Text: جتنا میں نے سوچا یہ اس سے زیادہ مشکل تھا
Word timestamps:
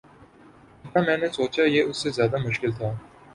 جتنا 0.85 1.01
میں 1.07 1.17
نے 1.17 1.27
سوچا 1.27 1.63
یہ 1.65 1.83
اس 1.83 1.97
سے 2.03 2.09
زیادہ 2.09 2.37
مشکل 2.47 2.71
تھا 2.71 2.91